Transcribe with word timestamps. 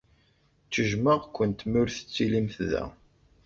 Ttejjmeɣ-kent 0.65 1.59
mi 1.69 1.77
ur 1.81 1.89
tettilimt 1.95 2.57
da. 2.69 2.83